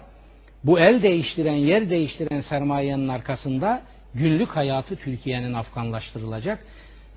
bu 0.63 0.79
el 0.79 1.03
değiştiren, 1.03 1.53
yer 1.53 1.89
değiştiren 1.89 2.39
sermayenin 2.39 3.08
arkasında 3.08 3.82
günlük 4.13 4.50
hayatı 4.50 4.96
Türkiye'nin 4.96 5.53
afganlaştırılacak. 5.53 6.65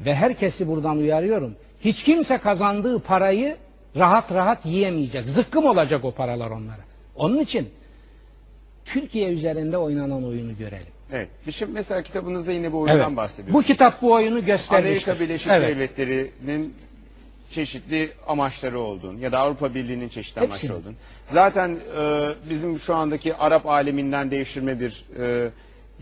Ve 0.00 0.14
herkesi 0.14 0.68
buradan 0.68 0.98
uyarıyorum. 0.98 1.54
Hiç 1.80 2.04
kimse 2.04 2.38
kazandığı 2.38 2.98
parayı 2.98 3.56
rahat 3.96 4.32
rahat 4.32 4.66
yiyemeyecek. 4.66 5.28
Zıkkım 5.28 5.64
olacak 5.64 6.04
o 6.04 6.10
paralar 6.10 6.50
onlara. 6.50 6.80
Onun 7.16 7.38
için 7.38 7.68
Türkiye 8.84 9.28
üzerinde 9.28 9.78
oynanan 9.78 10.24
oyunu 10.24 10.56
görelim. 10.56 10.95
Evet. 11.12 11.28
Bir 11.46 11.52
şey 11.52 11.68
mesela 11.72 12.02
kitabınızda 12.02 12.52
yine 12.52 12.72
bu 12.72 12.80
oyundan 12.80 13.06
Evet. 13.08 13.16
bahsediyorsunuz. 13.16 13.64
Bu 13.64 13.66
kitap 13.66 14.02
bu 14.02 14.12
oyunu 14.12 14.44
göstermiştir. 14.44 15.08
Amerika 15.08 15.24
Birleşik 15.24 15.50
Evet. 15.52 15.68
Devletleri'nin 15.76 16.74
çeşitli 17.50 18.10
amaçları 18.26 18.80
olduğunu 18.80 19.20
ya 19.20 19.32
da 19.32 19.38
Avrupa 19.38 19.74
Birliği'nin 19.74 20.08
çeşitli 20.08 20.40
Hepsinin. 20.40 20.50
amaçları 20.72 20.78
olduğunu. 20.78 20.94
Zaten 21.30 21.78
e, 21.98 22.28
bizim 22.50 22.78
şu 22.78 22.94
andaki 22.94 23.34
Arap 23.34 23.66
aleminden 23.66 24.30
devşirme 24.30 24.80
bir 24.80 25.04
e, 25.18 25.50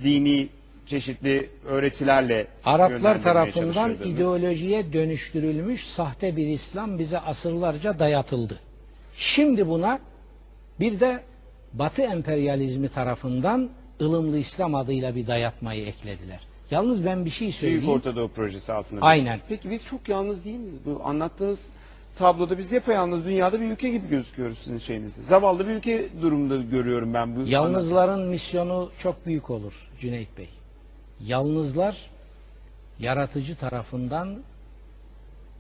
dini 0.04 0.48
çeşitli 0.86 1.48
öğretilerle 1.66 2.46
Araplar 2.64 2.90
yönlendirmeye 2.90 3.22
tarafından 3.22 3.94
ideolojiye 4.04 4.92
dönüştürülmüş 4.92 5.86
sahte 5.86 6.36
bir 6.36 6.46
İslam 6.46 6.98
bize 6.98 7.18
asırlarca 7.20 7.98
dayatıldı. 7.98 8.58
Şimdi 9.16 9.68
buna 9.68 9.98
bir 10.80 11.00
de 11.00 11.20
Batı 11.72 12.02
emperyalizmi 12.02 12.88
tarafından 12.88 13.70
ılımlı 14.00 14.38
İslam 14.38 14.74
adıyla 14.74 15.14
bir 15.14 15.26
dayatmayı 15.26 15.86
eklediler. 15.86 16.40
Yalnız 16.70 17.04
ben 17.04 17.24
bir 17.24 17.30
şey 17.30 17.46
Büyük 17.46 17.54
söyleyeyim. 17.54 17.88
Orta 17.88 18.16
Doğu 18.16 18.28
projesi 18.28 18.72
altında. 18.72 19.00
Aynen. 19.00 19.40
Peki 19.48 19.70
biz 19.70 19.84
çok 19.84 20.08
yalnız 20.08 20.44
değil 20.44 20.58
miyiz? 20.58 20.80
Bu 20.84 21.00
anlattığınız 21.04 21.68
tabloda 22.16 22.58
biz 22.58 22.72
yapayalnız 22.72 23.24
dünyada 23.24 23.60
bir 23.60 23.70
ülke 23.70 23.90
gibi 23.90 24.08
gözüküyoruz 24.08 24.58
sizin 24.58 24.78
şeyinizde. 24.78 25.22
Zavallı 25.22 25.68
bir 25.68 25.72
ülke 25.72 26.08
durumunda 26.22 26.56
görüyorum 26.56 27.14
ben 27.14 27.36
bu. 27.36 27.40
Yalnızların 27.46 28.28
misyonu 28.28 28.90
çok 28.98 29.26
büyük 29.26 29.50
olur 29.50 29.90
Cüneyt 30.00 30.38
Bey. 30.38 30.48
Yalnızlar 31.20 32.10
yaratıcı 32.98 33.56
tarafından 33.56 34.38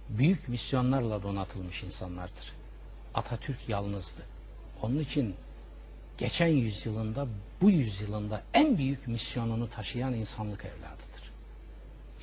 büyük 0.08 0.48
misyonlarla 0.48 1.22
donatılmış 1.22 1.84
insanlardır. 1.84 2.52
Atatürk 3.14 3.68
yalnızdı. 3.68 4.20
Onun 4.82 4.98
için 4.98 5.34
geçen 6.18 6.46
yüzyılında 6.46 7.26
bu 7.60 7.70
yüzyılında 7.70 8.42
en 8.54 8.78
büyük 8.78 9.08
misyonunu 9.08 9.70
taşıyan 9.70 10.14
insanlık 10.14 10.64
evladıdır. 10.64 11.30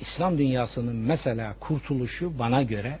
İslam 0.00 0.38
dünyasının 0.38 0.96
mesela 0.96 1.54
kurtuluşu 1.60 2.38
bana 2.38 2.62
göre 2.62 2.98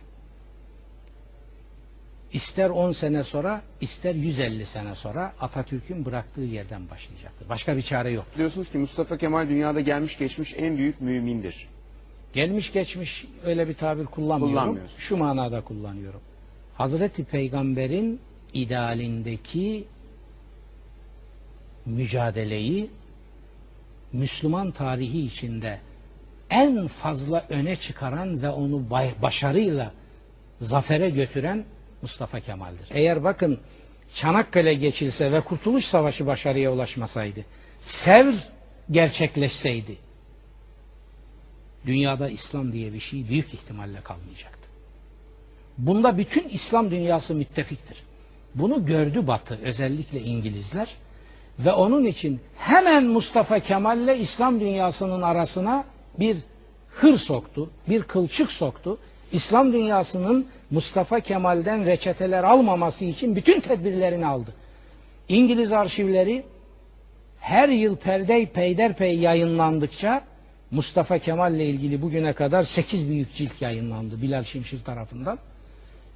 ister 2.32 2.70
10 2.70 2.92
sene 2.92 3.24
sonra 3.24 3.62
ister 3.80 4.14
150 4.14 4.66
sene 4.66 4.94
sonra 4.94 5.32
Atatürk'ün 5.40 6.04
bıraktığı 6.04 6.40
yerden 6.40 6.90
başlayacaktır. 6.90 7.48
Başka 7.48 7.76
bir 7.76 7.82
çare 7.82 8.10
yok. 8.10 8.24
Diyorsunuz 8.36 8.70
ki 8.70 8.78
Mustafa 8.78 9.18
Kemal 9.18 9.48
dünyada 9.48 9.80
gelmiş 9.80 10.18
geçmiş 10.18 10.54
en 10.58 10.76
büyük 10.76 11.00
mümindir. 11.00 11.68
Gelmiş 12.32 12.72
geçmiş 12.72 13.24
öyle 13.44 13.68
bir 13.68 13.74
tabir 13.74 14.04
kullanmıyorum. 14.04 14.80
Şu 14.98 15.16
manada 15.16 15.60
kullanıyorum. 15.60 16.20
Hazreti 16.74 17.24
Peygamber'in 17.24 18.20
idealindeki 18.54 19.84
mücadeleyi 21.86 22.90
Müslüman 24.12 24.70
tarihi 24.70 25.26
içinde 25.26 25.78
en 26.50 26.86
fazla 26.86 27.46
öne 27.48 27.76
çıkaran 27.76 28.42
ve 28.42 28.48
onu 28.50 28.90
başarıyla 29.22 29.92
zafere 30.60 31.10
götüren 31.10 31.64
Mustafa 32.02 32.40
Kemal'dir. 32.40 32.88
Eğer 32.90 33.24
bakın 33.24 33.60
Çanakkale 34.14 34.74
geçilse 34.74 35.32
ve 35.32 35.40
Kurtuluş 35.40 35.84
Savaşı 35.84 36.26
başarıya 36.26 36.72
ulaşmasaydı, 36.72 37.40
Sevr 37.80 38.34
gerçekleşseydi, 38.90 39.96
dünyada 41.86 42.28
İslam 42.28 42.72
diye 42.72 42.92
bir 42.92 43.00
şey 43.00 43.28
büyük 43.28 43.54
ihtimalle 43.54 44.00
kalmayacaktı. 44.00 44.68
Bunda 45.78 46.18
bütün 46.18 46.48
İslam 46.48 46.90
dünyası 46.90 47.34
müttefiktir. 47.34 48.02
Bunu 48.54 48.86
gördü 48.86 49.26
Batı, 49.26 49.58
özellikle 49.62 50.20
İngilizler 50.20 50.94
ve 51.64 51.72
onun 51.72 52.04
için 52.04 52.40
hemen 52.56 53.04
Mustafa 53.04 53.58
Kemal'le 53.58 54.16
İslam 54.18 54.60
dünyasının 54.60 55.22
arasına 55.22 55.84
bir 56.20 56.36
hır 56.88 57.16
soktu, 57.16 57.70
bir 57.88 58.02
kılçık 58.02 58.52
soktu. 58.52 58.98
İslam 59.32 59.72
dünyasının 59.72 60.46
Mustafa 60.70 61.20
Kemal'den 61.20 61.86
reçeteler 61.86 62.44
almaması 62.44 63.04
için 63.04 63.36
bütün 63.36 63.60
tedbirlerini 63.60 64.26
aldı. 64.26 64.54
İngiliz 65.28 65.72
arşivleri 65.72 66.44
her 67.40 67.68
yıl 67.68 67.96
perdey 67.96 68.46
peyderpey 68.46 69.18
yayınlandıkça 69.18 70.22
Mustafa 70.70 71.18
Kemal 71.18 71.54
ile 71.54 71.66
ilgili 71.66 72.02
bugüne 72.02 72.32
kadar 72.32 72.62
8 72.62 73.08
büyük 73.08 73.34
cilt 73.34 73.62
yayınlandı 73.62 74.22
Bilal 74.22 74.42
Şimşir 74.42 74.84
tarafından 74.84 75.38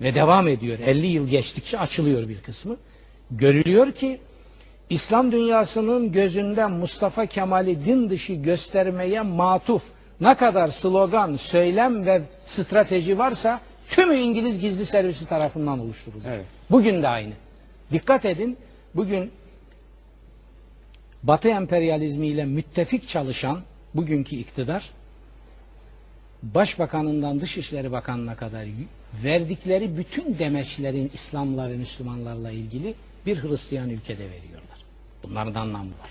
ve 0.00 0.14
devam 0.14 0.48
ediyor. 0.48 0.78
50 0.78 1.06
yıl 1.06 1.28
geçtikçe 1.28 1.78
açılıyor 1.78 2.28
bir 2.28 2.42
kısmı. 2.42 2.76
Görülüyor 3.30 3.92
ki 3.92 4.20
İslam 4.90 5.32
dünyasının 5.32 6.12
gözünden 6.12 6.70
Mustafa 6.70 7.26
Kemal'i 7.26 7.84
din 7.84 8.10
dışı 8.10 8.32
göstermeye 8.32 9.22
matuf 9.22 9.90
ne 10.20 10.34
kadar 10.34 10.68
slogan, 10.68 11.36
söylem 11.36 12.06
ve 12.06 12.22
strateji 12.44 13.18
varsa 13.18 13.60
tümü 13.88 14.16
İngiliz 14.16 14.60
gizli 14.60 14.86
servisi 14.86 15.28
tarafından 15.28 15.78
oluşturuldu. 15.78 16.24
Evet. 16.28 16.44
Bugün 16.70 17.02
de 17.02 17.08
aynı. 17.08 17.32
Dikkat 17.92 18.24
edin 18.24 18.56
bugün 18.94 19.30
Batı 21.22 21.48
emperyalizmiyle 21.48 22.44
müttefik 22.44 23.08
çalışan 23.08 23.60
bugünkü 23.94 24.36
iktidar 24.36 24.90
Başbakanından 26.42 27.40
Dışişleri 27.40 27.92
Bakanı'na 27.92 28.36
kadar 28.36 28.66
verdikleri 29.24 29.96
bütün 29.96 30.38
demeçlerin 30.38 31.10
İslam'la 31.14 31.70
ve 31.70 31.76
Müslümanlarla 31.76 32.50
ilgili 32.50 32.94
bir 33.26 33.42
Hristiyan 33.42 33.90
ülkede 33.90 34.24
veriyorlar. 34.30 34.65
Bunların 35.30 35.54
da 35.54 35.60
anlamı 35.60 35.90
var. 35.90 36.10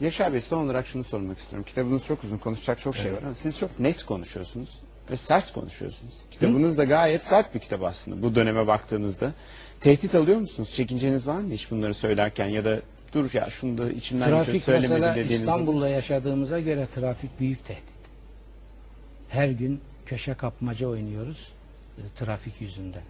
Yaşar 0.00 0.32
Bey 0.32 0.40
son 0.40 0.64
olarak 0.64 0.86
şunu 0.86 1.04
sormak 1.04 1.38
istiyorum. 1.38 1.64
Kitabınız 1.68 2.06
çok 2.06 2.24
uzun, 2.24 2.38
konuşacak 2.38 2.80
çok 2.80 2.96
şey 2.96 3.12
var 3.12 3.22
ama 3.22 3.34
siz 3.34 3.58
çok 3.58 3.80
net 3.80 4.02
konuşuyorsunuz 4.04 4.68
ve 5.10 5.16
sert 5.16 5.52
konuşuyorsunuz. 5.52 6.14
Kitabınız 6.30 6.78
da 6.78 6.84
gayet 6.84 7.24
sert 7.24 7.54
bir 7.54 7.60
kitap 7.60 7.82
aslında 7.82 8.22
bu 8.22 8.34
döneme 8.34 8.66
baktığınızda. 8.66 9.32
Tehdit 9.80 10.14
alıyor 10.14 10.38
musunuz? 10.38 10.74
Çekinceniz 10.74 11.26
var 11.26 11.38
mı 11.40 11.52
hiç 11.52 11.70
bunları 11.70 11.94
söylerken 11.94 12.46
ya 12.46 12.64
da 12.64 12.80
dur 13.12 13.30
ya 13.34 13.50
şunu 13.50 13.78
da 13.78 13.90
içimden 13.90 14.28
geçiyor 14.28 14.44
Trafik 14.44 14.64
söylemedi 14.64 14.92
mesela 14.92 15.14
dediğiniz 15.16 15.40
İstanbul'da 15.40 15.88
yaşadığımıza 15.88 16.60
göre 16.60 16.88
trafik 16.94 17.40
büyük 17.40 17.66
tehdit. 17.66 17.82
Her 19.28 19.48
gün 19.48 19.80
köşe 20.06 20.34
kapmaca 20.34 20.88
oynuyoruz 20.88 21.48
e, 21.98 22.02
trafik 22.18 22.60
yüzünden. 22.60 23.02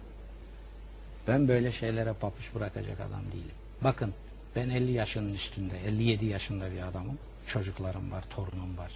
Ben 1.27 1.47
böyle 1.47 1.71
şeylere 1.71 2.13
papuç 2.13 2.55
bırakacak 2.55 2.99
adam 2.99 3.21
değilim. 3.31 3.55
Bakın 3.81 4.13
ben 4.55 4.69
50 4.69 4.91
yaşının 4.91 5.33
üstünde, 5.33 5.79
57 5.79 6.25
yaşında 6.25 6.71
bir 6.71 6.87
adamım. 6.87 7.17
Çocuklarım 7.47 8.11
var, 8.11 8.23
torunum 8.29 8.77
var. 8.77 8.91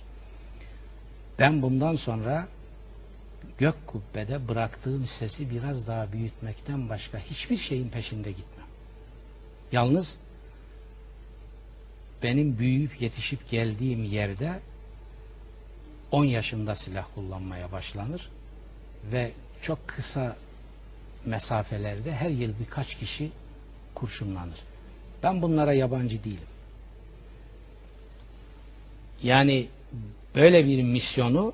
Ben 1.40 1.62
bundan 1.62 1.96
sonra 1.96 2.48
gök 3.58 3.88
kubbede 3.88 4.48
bıraktığım 4.48 5.06
sesi 5.06 5.50
biraz 5.50 5.88
daha 5.88 6.14
büyütmekten 6.14 6.90
başka 6.90 7.20
hiçbir 7.20 7.58
şeyin 7.58 7.90
peşinde 7.90 8.32
gitmem. 8.32 8.68
Yalnız 9.72 10.16
benim 12.24 12.60
büyüyüp 12.60 13.02
yetişip 13.02 13.50
geldiğim 13.50 14.04
yerde 14.04 14.60
10 16.12 16.26
yaşında 16.26 16.76
silah 16.76 17.06
kullanmaya 17.16 17.72
başlanır 17.72 18.30
ve 19.12 19.32
çok 19.62 19.88
kısa 19.88 20.36
mesafelerde 21.26 22.16
her 22.16 22.30
yıl 22.30 22.54
birkaç 22.60 22.98
kişi 22.98 23.32
kurşunlanır. 23.96 24.60
Ben 25.24 25.42
bunlara 25.42 25.74
yabancı 25.74 26.24
değilim. 26.24 26.48
Yani 29.24 29.68
böyle 30.36 30.66
bir 30.66 30.84
misyonu 30.84 31.54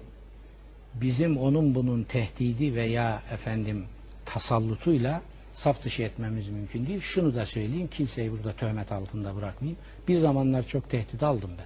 bizim 0.94 1.38
onun 1.38 1.76
bunun 1.76 2.04
tehdidi 2.04 2.76
veya 2.76 3.22
efendim 3.32 3.86
tasallutuyla 4.26 5.22
saf 5.54 5.84
dışı 5.84 6.04
etmemiz 6.04 6.50
mümkün 6.50 6.88
değil. 6.88 7.02
Şunu 7.02 7.36
da 7.36 7.46
söyleyeyim, 7.46 7.90
kimseyi 7.92 8.32
burada 8.32 8.54
töhmet 8.54 8.92
altında 8.92 9.36
bırakmayayım. 9.36 9.80
Bir 10.08 10.16
zamanlar 10.16 10.68
çok 10.68 10.90
tehdit 10.90 11.24
aldım 11.24 11.52
ben. 11.58 11.66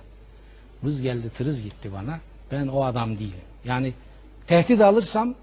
Vız 0.87 1.01
geldi 1.01 1.29
tırız 1.29 1.63
gitti 1.63 1.91
bana. 1.93 2.19
Ben 2.51 2.67
o 2.67 2.83
adam 2.83 3.19
değilim. 3.19 3.33
Yani 3.65 3.93
tehdit 4.47 4.81
alırsam 4.81 5.35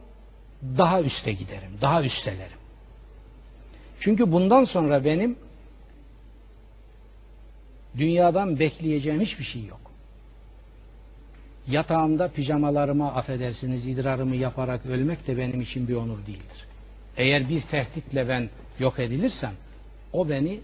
daha 0.78 1.02
üste 1.02 1.32
giderim, 1.32 1.70
daha 1.80 2.04
üstelerim. 2.04 2.58
Çünkü 4.00 4.32
bundan 4.32 4.64
sonra 4.64 5.04
benim 5.04 5.36
dünyadan 7.98 8.58
bekleyeceğim 8.58 9.20
hiçbir 9.20 9.44
şey 9.44 9.64
yok. 9.64 9.80
Yatağımda 11.70 12.28
pijamalarıma 12.28 13.12
affedersiniz 13.12 13.86
idrarımı 13.86 14.36
yaparak 14.36 14.86
ölmek 14.86 15.26
de 15.26 15.38
benim 15.38 15.60
için 15.60 15.88
bir 15.88 15.94
onur 15.94 16.26
değildir. 16.26 16.66
Eğer 17.16 17.48
bir 17.48 17.60
tehditle 17.60 18.28
ben 18.28 18.50
yok 18.78 18.98
edilirsem 18.98 19.52
o 20.12 20.28
beni 20.28 20.60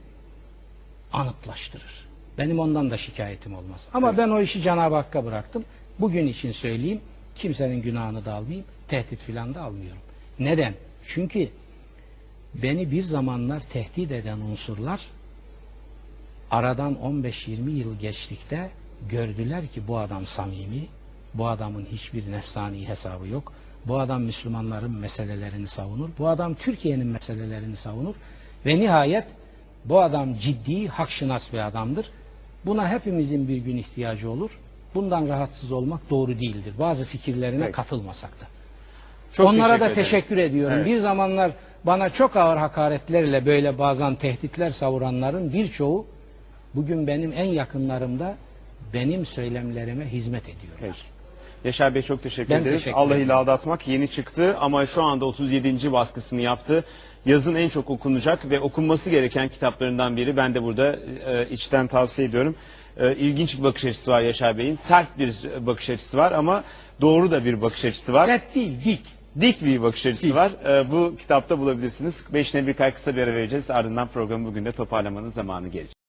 anıtlaştırır. 1.13 2.09
Benim 2.39 2.59
ondan 2.59 2.91
da 2.91 2.97
şikayetim 2.97 3.55
olmaz. 3.55 3.89
Ama 3.95 4.17
ben 4.17 4.29
o 4.29 4.41
işi 4.41 4.63
Cenab-ı 4.63 4.95
Hakk'a 4.95 5.25
bıraktım. 5.25 5.65
Bugün 5.99 6.27
için 6.27 6.53
söyleyeyim. 6.53 7.01
Kimsenin 7.35 7.83
günahını 7.83 8.25
da 8.25 8.35
almayayım. 8.35 8.67
Tehdit 8.89 9.21
filan 9.21 9.55
da 9.55 9.63
almıyorum. 9.63 10.03
Neden? 10.39 10.75
Çünkü 11.07 11.49
beni 12.55 12.91
bir 12.91 13.03
zamanlar 13.03 13.61
tehdit 13.61 14.13
eden 14.13 14.39
unsurlar 14.39 15.07
aradan 16.51 16.97
15-20 17.05 17.71
yıl 17.71 17.99
geçtikte 17.99 18.71
gördüler 19.11 19.67
ki 19.67 19.89
bu 19.89 19.99
adam 19.99 20.27
samimi, 20.27 20.87
bu 21.35 21.49
adamın 21.49 21.87
hiçbir 21.93 22.33
nefsani 22.33 22.89
hesabı 22.89 23.29
yok. 23.29 23.53
Bu 23.87 23.99
adam 24.01 24.23
Müslümanların 24.23 24.91
meselelerini 24.97 25.67
savunur. 25.67 26.09
Bu 26.19 26.29
adam 26.29 26.55
Türkiye'nin 26.55 27.07
meselelerini 27.07 27.77
savunur. 27.77 28.15
Ve 28.67 28.81
nihayet 28.81 29.25
bu 29.85 30.01
adam 30.01 30.35
ciddi, 30.35 30.89
hakşinas 30.89 31.53
bir 31.53 31.59
adamdır. 31.67 32.07
Buna 32.67 32.89
hepimizin 32.89 33.49
bir 33.49 33.57
gün 33.57 33.77
ihtiyacı 33.77 34.31
olur. 34.31 34.51
Bundan 34.95 35.29
rahatsız 35.29 35.73
olmak 35.73 36.11
doğru 36.11 36.39
değildir. 36.41 36.75
Bazı 36.79 37.05
fikirlerine 37.05 37.61
Peki. 37.65 37.73
katılmasak 37.73 38.31
da. 38.41 38.45
Çok 39.33 39.47
Onlara 39.49 39.67
teşekkür 39.67 39.81
da 39.81 39.85
ederim. 39.85 39.95
teşekkür 39.95 40.37
ediyorum. 40.37 40.77
Evet. 40.77 40.87
Bir 40.87 40.97
zamanlar 40.97 41.51
bana 41.85 42.09
çok 42.09 42.37
ağır 42.37 42.57
hakaretlerle 42.57 43.47
böyle 43.47 43.79
bazen 43.79 44.15
tehditler 44.15 44.71
savuranların 44.71 45.53
birçoğu 45.53 46.07
bugün 46.75 47.07
benim 47.07 47.33
en 47.33 47.45
yakınlarımda 47.45 48.37
benim 48.95 49.27
söylemlerime 49.27 50.07
hizmet 50.07 50.43
ediyor. 50.45 50.73
Peki. 50.81 50.99
Yaşar 51.65 51.95
Bey 51.95 52.03
çok 52.03 52.23
teşekkür 52.23 52.51
Ben 52.51 52.61
ederiz. 52.61 52.79
teşekkür 52.79 52.99
Allah 52.99 53.17
ile 53.17 53.33
aldatmak 53.33 53.89
yeni 53.89 54.09
çıktı 54.09 54.57
ama 54.61 54.87
şu 54.87 55.03
anda 55.03 55.25
37. 55.25 55.93
baskısını 55.93 56.41
yaptı. 56.41 56.85
Yazın 57.27 57.55
en 57.55 57.69
çok 57.69 57.91
okunacak 57.91 58.51
ve 58.51 58.61
okunması 58.61 59.11
gereken 59.11 59.49
kitaplarından 59.49 60.17
biri. 60.17 60.37
Ben 60.37 60.55
de 60.55 60.63
burada 60.63 60.99
e, 61.27 61.49
içten 61.51 61.87
tavsiye 61.87 62.29
ediyorum. 62.29 62.55
E, 63.01 63.15
ilginç 63.17 63.59
bir 63.59 63.63
bakış 63.63 63.85
açısı 63.85 64.11
var 64.11 64.23
Yaşar 64.23 64.59
Bey'in. 64.59 64.75
Sert 64.75 65.19
bir 65.19 65.35
bakış 65.67 65.91
açısı 65.91 66.17
var 66.19 66.33
ama 66.33 66.65
doğru 67.01 67.31
da 67.31 67.45
bir 67.45 67.63
bakış 67.63 67.85
açısı 67.85 68.13
var. 68.13 68.27
Sert 68.27 68.55
değil, 68.55 68.85
dik. 68.85 69.01
Dik 69.41 69.65
bir 69.65 69.83
bakış 69.83 70.07
açısı 70.07 70.35
var. 70.35 70.51
E, 70.69 70.91
bu 70.91 71.17
kitapta 71.17 71.59
bulabilirsiniz. 71.59 72.25
Beşine 72.35 72.67
bir 72.67 72.75
kay 72.75 72.91
kısa 72.91 73.17
bir 73.17 73.23
ara 73.23 73.35
vereceğiz. 73.35 73.71
Ardından 73.71 74.09
programı 74.09 74.47
bugün 74.47 74.65
de 74.65 74.73
toparlamanın 74.73 75.31
zamanı 75.31 75.69
gelecek. 75.69 76.00